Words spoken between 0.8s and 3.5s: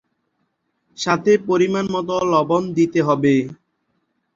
সাথে পরিমাণ মত লবণ দিতে হবে।